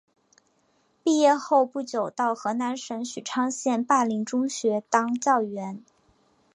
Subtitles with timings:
[1.03, 5.85] 毕业后不久到河南省许昌县灞陵中学当教员。